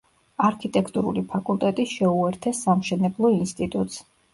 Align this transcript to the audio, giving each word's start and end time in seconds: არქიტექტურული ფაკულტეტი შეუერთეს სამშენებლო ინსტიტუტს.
არქიტექტურული 0.47 1.23
ფაკულტეტი 1.35 1.87
შეუერთეს 1.95 2.67
სამშენებლო 2.67 3.37
ინსტიტუტს. 3.41 4.07